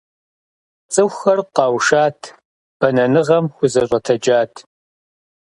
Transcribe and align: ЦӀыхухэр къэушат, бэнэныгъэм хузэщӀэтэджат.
ЦӀыхухэр 0.93 1.39
къэушат, 1.55 2.19
бэнэныгъэм 2.79 3.45
хузэщӀэтэджат. 3.55 4.53